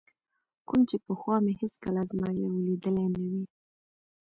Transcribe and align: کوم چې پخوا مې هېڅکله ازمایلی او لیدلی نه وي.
کوم 0.67 0.81
چې 0.89 0.95
پخوا 1.05 1.35
مې 1.43 1.53
هېڅکله 1.61 1.97
ازمایلی 2.05 2.43
او 2.51 2.57
لیدلی 2.65 3.07
نه 3.13 3.21
وي. 3.31 3.43